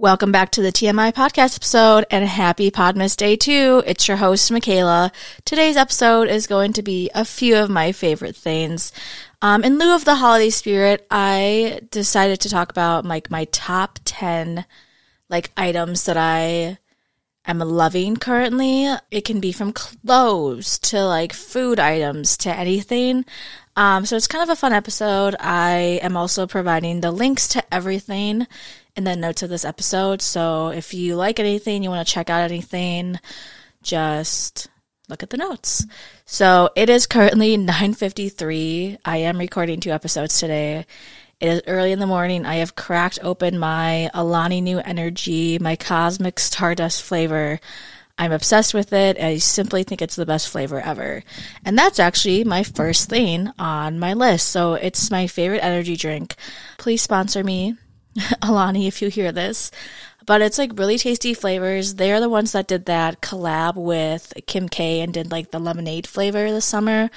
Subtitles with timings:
[0.00, 3.82] Welcome back to the TMI podcast episode and happy Podmas Day 2.
[3.84, 5.10] It's your host, Michaela.
[5.44, 8.92] Today's episode is going to be a few of my favorite things.
[9.42, 13.98] Um, in lieu of the holiday spirit, I decided to talk about like my top
[14.04, 14.64] 10
[15.28, 16.78] like items that I
[17.46, 18.86] am loving currently.
[19.10, 23.24] It can be from clothes to like food items to anything.
[23.76, 25.36] Um, so it's kind of a fun episode.
[25.38, 28.46] I am also providing the links to everything
[28.96, 30.20] in the notes of this episode.
[30.20, 33.18] So if you like anything, you want to check out anything,
[33.82, 34.68] just
[35.08, 35.86] look at the notes.
[36.26, 38.98] So it is currently 9:53.
[39.04, 40.84] I am recording two episodes today.
[41.40, 42.44] It is early in the morning.
[42.44, 47.60] I have cracked open my Alani Nu Energy, my Cosmic Stardust flavor.
[48.18, 49.16] I'm obsessed with it.
[49.20, 51.22] I simply think it's the best flavor ever.
[51.64, 54.48] And that's actually my first thing on my list.
[54.48, 56.34] So it's my favorite energy drink.
[56.76, 57.76] Please sponsor me.
[58.42, 59.70] Alani, if you hear this.
[60.28, 61.94] But it's like really tasty flavors.
[61.94, 66.06] They're the ones that did that collab with Kim K and did like the lemonade
[66.06, 67.08] flavor this summer.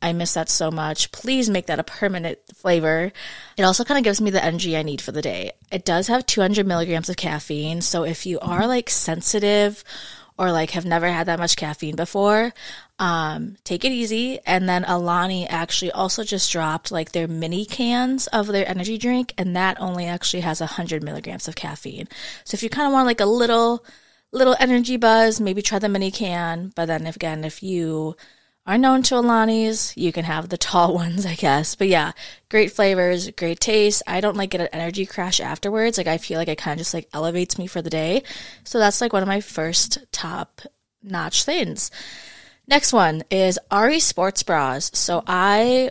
[0.00, 1.12] I miss that so much.
[1.12, 3.12] Please make that a permanent flavor.
[3.58, 5.52] It also kind of gives me the energy I need for the day.
[5.70, 7.82] It does have 200 milligrams of caffeine.
[7.82, 9.84] So if you are like sensitive
[10.38, 12.54] or like have never had that much caffeine before,
[12.98, 14.38] um, take it easy.
[14.46, 19.34] And then Alani actually also just dropped like their mini cans of their energy drink,
[19.36, 22.08] and that only actually has a 100 milligrams of caffeine.
[22.44, 23.84] So if you kind of want like a little,
[24.32, 26.72] little energy buzz, maybe try the mini can.
[26.74, 28.16] But then again, if you
[28.66, 29.94] are known to Alani's.
[29.96, 31.74] You can have the tall ones, I guess.
[31.74, 32.12] But yeah,
[32.48, 34.02] great flavors, great taste.
[34.06, 35.98] I don't like get an energy crash afterwards.
[35.98, 38.22] Like I feel like it kind of just like elevates me for the day.
[38.64, 40.62] So that's like one of my first top
[41.02, 41.90] notch things.
[42.66, 44.90] Next one is Aerie Sports Bras.
[44.94, 45.90] So I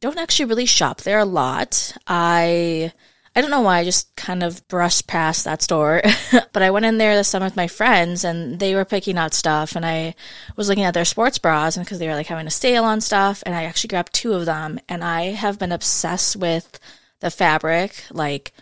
[0.00, 1.96] don't actually really shop there a lot.
[2.06, 2.92] I
[3.34, 6.00] I don't know why I just kind of brushed past that store,
[6.54, 9.34] but I went in there this summer with my friends and they were picking out
[9.34, 10.14] stuff and I
[10.56, 13.02] was looking at their sports bras and because they were like having a sale on
[13.02, 16.80] stuff and I actually grabbed two of them and I have been obsessed with
[17.20, 18.52] the fabric like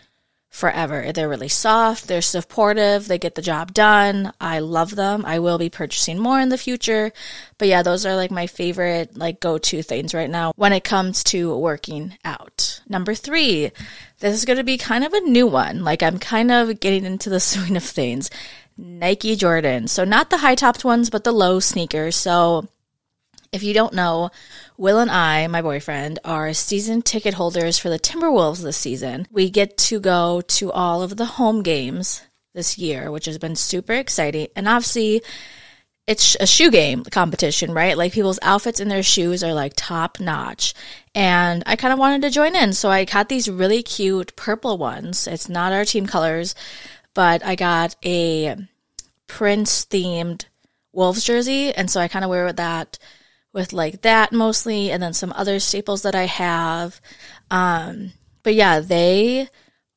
[0.55, 1.11] forever.
[1.11, 4.31] They're really soft, they're supportive, they get the job done.
[4.39, 5.25] I love them.
[5.25, 7.11] I will be purchasing more in the future.
[7.57, 11.25] But yeah, those are like my favorite like go-to things right now when it comes
[11.25, 12.81] to working out.
[12.87, 13.71] Number 3.
[14.19, 15.83] This is going to be kind of a new one.
[15.83, 18.29] Like I'm kind of getting into the swing of things.
[18.77, 19.89] Nike Jordan.
[19.89, 22.15] So not the high topped ones, but the low sneakers.
[22.15, 22.69] So
[23.51, 24.31] if you don't know,
[24.77, 29.27] Will and I, my boyfriend, are season ticket holders for the Timberwolves this season.
[29.31, 32.21] We get to go to all of the home games
[32.53, 34.47] this year, which has been super exciting.
[34.55, 35.21] And obviously,
[36.07, 37.97] it's a shoe game competition, right?
[37.97, 40.73] Like people's outfits and their shoes are like top notch.
[41.13, 42.73] And I kind of wanted to join in.
[42.73, 45.25] So I got these really cute purple ones.
[45.25, 46.53] It's not our team colors,
[47.13, 48.55] but I got a
[49.27, 50.45] Prince themed
[50.91, 51.73] Wolves jersey.
[51.73, 52.99] And so I kind of wear with that
[53.55, 57.01] with like that mostly, and then some other staples that I have.
[57.49, 58.11] Um,
[58.43, 59.49] but yeah, they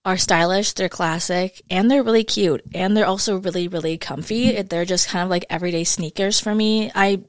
[0.05, 4.63] are stylish, they're classic, and they're really cute, and they're also really, really comfy.
[4.63, 6.91] They're just kind of like everyday sneakers for me.
[6.95, 7.25] I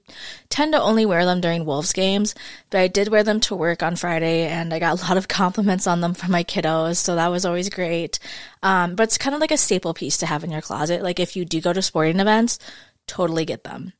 [0.48, 2.36] tend to only wear them during Wolves games,
[2.70, 5.28] but I did wear them to work on Friday, and I got a lot of
[5.42, 8.20] compliments on them from my kiddos, so that was always great.
[8.64, 11.02] Um, but it's kind of like a staple piece to have in your closet.
[11.02, 12.60] Like if you do go to sporting events,
[13.08, 13.94] totally get them.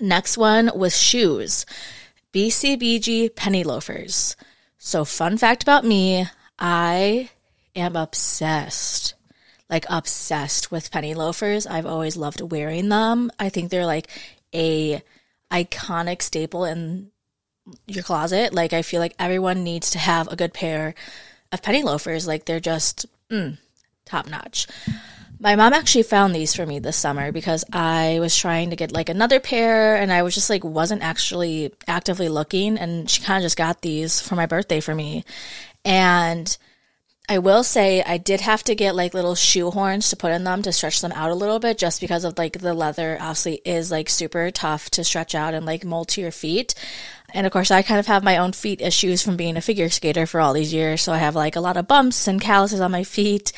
[0.00, 1.66] Next one was shoes.
[2.32, 4.36] BCBG penny loafers.
[4.78, 6.26] So, fun fact about me,
[6.58, 7.30] I
[7.74, 9.14] am obsessed,
[9.70, 11.66] like obsessed with penny loafers.
[11.66, 13.30] I've always loved wearing them.
[13.38, 14.08] I think they're like
[14.54, 15.02] a
[15.50, 17.10] iconic staple in
[17.86, 18.52] your closet.
[18.52, 20.94] Like I feel like everyone needs to have a good pair
[21.52, 22.26] of penny loafers.
[22.26, 23.58] Like they're just mm,
[24.04, 24.66] top notch.
[25.40, 28.92] My mom actually found these for me this summer because I was trying to get
[28.92, 33.38] like another pair and I was just like wasn't actually actively looking and she kind
[33.38, 35.24] of just got these for my birthday for me.
[35.84, 36.56] And
[37.28, 40.44] I will say I did have to get like little shoe horns to put in
[40.44, 43.62] them to stretch them out a little bit just because of like the leather obviously
[43.64, 46.74] is like super tough to stretch out and like mold to your feet.
[47.34, 49.90] And of course, I kind of have my own feet issues from being a figure
[49.90, 51.02] skater for all these years.
[51.02, 53.52] So I have like a lot of bumps and calluses on my feet.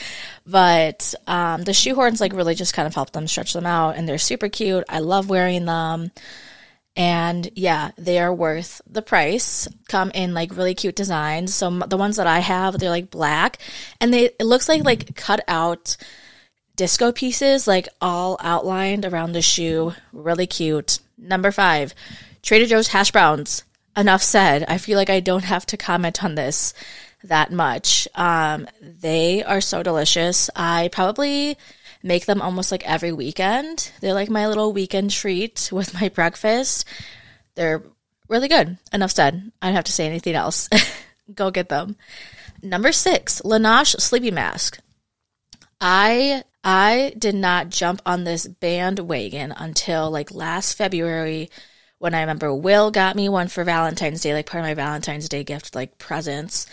[0.46, 3.96] But um, the shoehorns like really just kind of help them stretch them out.
[3.96, 4.84] And they're super cute.
[4.88, 6.10] I love wearing them.
[6.96, 9.68] And yeah, they are worth the price.
[9.88, 11.54] Come in like really cute designs.
[11.54, 13.58] So the ones that I have, they're like black
[14.00, 15.98] and they, it looks like like cut out
[16.76, 19.92] disco pieces, like all outlined around the shoe.
[20.14, 21.00] Really cute.
[21.18, 21.94] Number five,
[22.42, 23.64] Trader Joe's hash browns.
[23.96, 24.64] Enough said.
[24.68, 26.74] I feel like I don't have to comment on this
[27.24, 28.06] that much.
[28.14, 30.50] Um, they are so delicious.
[30.54, 31.56] I probably
[32.02, 33.90] make them almost like every weekend.
[34.00, 36.86] They're like my little weekend treat with my breakfast.
[37.54, 37.82] They're
[38.28, 38.78] really good.
[38.92, 39.50] Enough said.
[39.62, 40.68] I don't have to say anything else.
[41.34, 41.96] Go get them.
[42.62, 44.78] Number six, Laneige Sleepy Mask.
[45.80, 51.50] I I did not jump on this bandwagon until like last February
[51.98, 55.28] when I remember Will got me one for Valentine's Day, like part of my Valentine's
[55.28, 56.66] Day gift, like presents.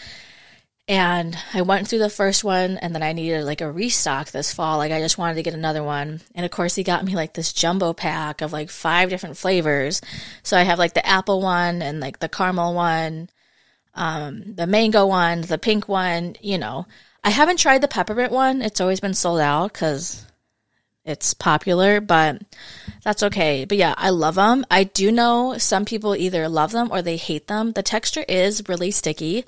[0.86, 4.54] And I went through the first one and then I needed like a restock this
[4.54, 4.78] fall.
[4.78, 6.20] Like I just wanted to get another one.
[6.36, 10.02] And of course he got me like this jumbo pack of like five different flavors.
[10.44, 13.30] So I have like the apple one and like the caramel one,
[13.96, 16.86] um, the mango one, the pink one, you know.
[17.24, 18.62] I haven't tried the peppermint one.
[18.62, 20.26] It's always been sold out because
[21.06, 22.42] it's popular, but
[23.04, 23.66] that's okay.
[23.66, 24.66] But yeah, I love them.
[24.72, 27.74] I do know some people either love them or they hate them.
[27.74, 29.46] The texture is really sticky.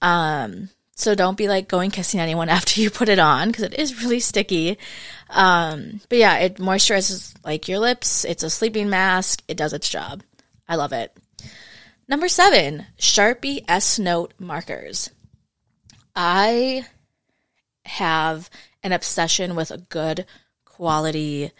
[0.00, 3.74] Um, so don't be like going kissing anyone after you put it on because it
[3.78, 4.78] is really sticky.
[5.30, 8.24] Um, but yeah, it moisturizes like your lips.
[8.24, 9.42] It's a sleeping mask.
[9.48, 10.22] It does its job.
[10.68, 11.16] I love it.
[12.06, 15.10] Number seven, Sharpie S Note markers.
[16.14, 16.86] I
[17.84, 18.50] have
[18.82, 20.26] an obsession with a good
[20.64, 21.52] quality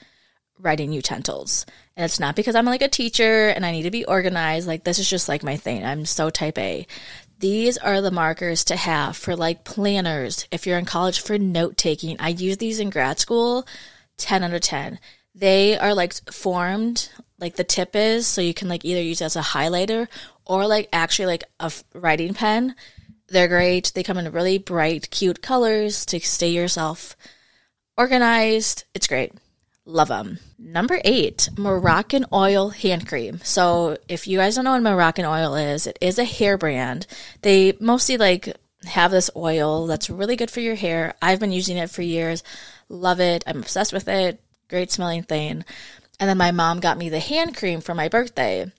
[0.62, 1.66] writing utensils.
[1.96, 4.66] And it's not because I'm like a teacher and I need to be organized.
[4.66, 5.84] Like, this is just like my thing.
[5.84, 6.86] I'm so type A.
[7.38, 10.46] These are the markers to have for like planners.
[10.52, 13.66] If you're in college for note taking, I use these in grad school
[14.18, 15.00] 10 out of 10.
[15.34, 19.34] They are like formed like the tip is, so you can like either use as
[19.34, 20.06] a highlighter
[20.46, 22.76] or like actually like a writing pen.
[23.26, 23.92] They're great.
[23.94, 27.16] They come in really bright, cute colors to stay yourself
[27.96, 28.84] organized.
[28.94, 29.32] It's great.
[29.84, 30.38] Love them.
[30.58, 33.40] Number eight, Moroccan Oil hand cream.
[33.42, 37.06] So if you guys don't know what Moroccan Oil is, it is a hair brand.
[37.42, 41.14] They mostly like have this oil that's really good for your hair.
[41.20, 42.44] I've been using it for years.
[42.88, 43.42] Love it.
[43.46, 44.40] I'm obsessed with it.
[44.68, 45.64] Great smelling thing.
[46.20, 48.70] And then my mom got me the hand cream for my birthday.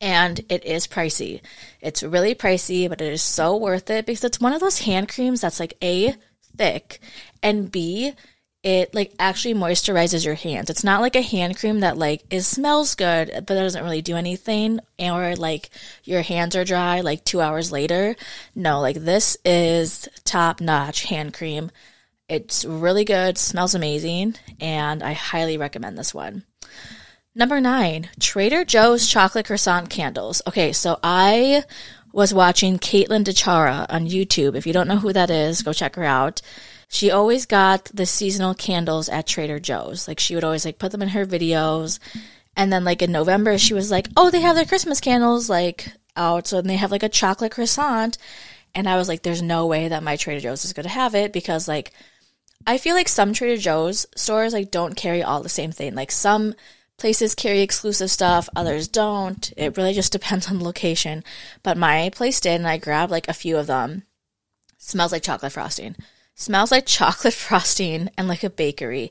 [0.00, 1.40] And it is pricey.
[1.80, 5.08] It's really pricey, but it is so worth it because it's one of those hand
[5.08, 6.14] creams that's like A,
[6.56, 7.00] thick,
[7.42, 8.14] and B,
[8.62, 10.68] it like actually moisturizes your hands.
[10.68, 14.02] It's not like a hand cream that like it smells good, but it doesn't really
[14.02, 15.70] do anything, or like
[16.04, 18.16] your hands are dry like two hours later.
[18.54, 21.70] No, like this is top notch hand cream.
[22.28, 26.44] It's really good, smells amazing, and I highly recommend this one.
[27.34, 30.42] Number nine, Trader Joe's chocolate croissant candles.
[30.46, 31.64] Okay, so I
[32.12, 34.54] was watching Caitlin DeChara on YouTube.
[34.54, 36.42] If you don't know who that is, go check her out
[36.92, 40.08] she always got the seasonal candles at Trader Joe's.
[40.08, 42.00] Like she would always like put them in her videos.
[42.56, 45.92] And then like in November she was like, "Oh, they have their Christmas candles like
[46.16, 48.18] out." So they have like a chocolate croissant.
[48.74, 51.14] And I was like, "There's no way that my Trader Joe's is going to have
[51.14, 51.92] it because like
[52.66, 55.94] I feel like some Trader Joe's stores like don't carry all the same thing.
[55.94, 56.56] Like some
[56.96, 59.52] places carry exclusive stuff, others don't.
[59.56, 61.22] It really just depends on the location.
[61.62, 64.02] But my place did and I grabbed like a few of them.
[64.76, 65.94] Smells like chocolate frosting.
[66.40, 69.10] Smells like chocolate frosting and like a bakery.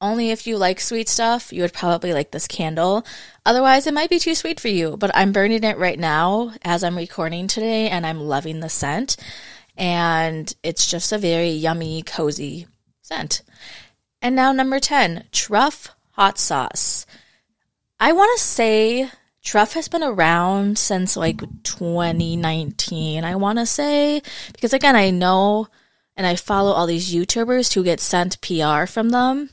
[0.00, 3.04] Only if you like sweet stuff, you would probably like this candle.
[3.44, 6.84] Otherwise, it might be too sweet for you, but I'm burning it right now as
[6.84, 9.16] I'm recording today and I'm loving the scent.
[9.76, 12.68] And it's just a very yummy, cozy
[13.02, 13.42] scent.
[14.22, 17.06] And now, number 10, Truff Hot Sauce.
[17.98, 19.10] I want to say
[19.42, 24.22] Truff has been around since like 2019, I want to say.
[24.52, 25.66] Because again, I know
[26.18, 29.50] and I follow all these YouTubers who get sent PR from them.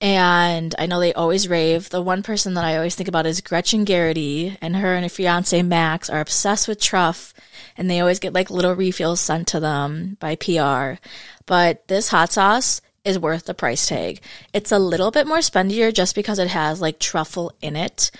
[0.00, 1.90] And I know they always rave.
[1.90, 5.08] The one person that I always think about is Gretchen Geraghty, and her and her
[5.08, 7.32] fiance Max are obsessed with Truff,
[7.76, 10.94] and they always get like little refills sent to them by PR.
[11.46, 14.20] But this hot sauce is worth the price tag.
[14.52, 18.10] It's a little bit more spendier just because it has like truffle in it,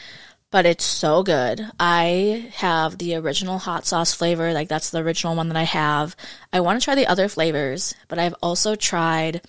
[0.52, 1.66] but it's so good.
[1.80, 6.14] I have the original hot sauce flavor, like that's the original one that I have.
[6.52, 9.40] I want to try the other flavors, but I've also tried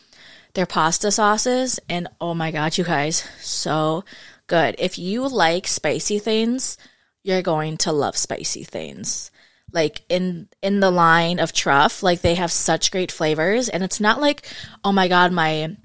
[0.54, 4.06] their pasta sauces, and oh my god, you guys, so
[4.48, 4.76] good.
[4.80, 6.78] If you like spicy things,
[7.22, 9.30] you're going to love spicy things.
[9.74, 14.00] Like in in the line of truff, like they have such great flavors, and it's
[14.00, 14.48] not like,
[14.86, 15.76] oh my god, my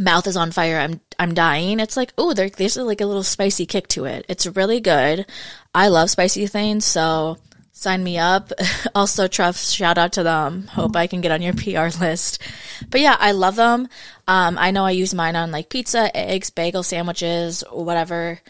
[0.00, 0.78] mouth is on fire.
[0.78, 1.78] I'm I'm dying.
[1.78, 4.24] It's like, oh, there's like a little spicy kick to it.
[4.28, 5.26] It's really good.
[5.74, 7.36] I love spicy things, so
[7.72, 8.50] sign me up.
[8.94, 10.66] also, Truff, shout out to them.
[10.68, 12.42] Hope I can get on your PR list.
[12.88, 13.88] But yeah, I love them.
[14.26, 18.40] Um, I know I use mine on like pizza, eggs, bagel sandwiches, whatever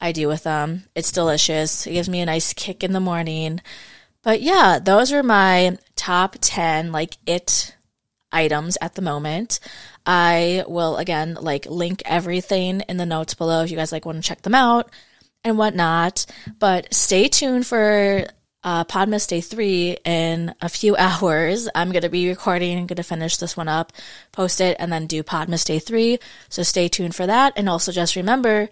[0.00, 0.84] I do with them.
[0.94, 1.86] It's delicious.
[1.86, 3.60] It gives me a nice kick in the morning.
[4.22, 7.74] But yeah, those are my top 10 like it
[8.30, 9.60] items at the moment.
[10.08, 14.16] I will again like link everything in the notes below if you guys like want
[14.16, 14.90] to check them out
[15.44, 16.24] and whatnot.
[16.58, 18.24] But stay tuned for
[18.64, 21.68] uh, Podmas Day 3 in a few hours.
[21.74, 23.92] I'm going to be recording, going to finish this one up,
[24.32, 26.18] post it, and then do Podmas Day 3.
[26.48, 27.52] So stay tuned for that.
[27.56, 28.70] And also just remember,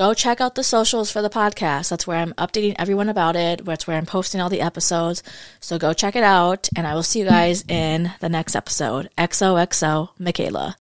[0.00, 1.90] go check out the socials for the podcast.
[1.90, 3.62] That's where I'm updating everyone about it.
[3.66, 5.22] That's where I'm posting all the episodes.
[5.60, 6.70] So go check it out.
[6.74, 9.10] And I will see you guys in the next episode.
[9.18, 10.68] XOXO, Michaela.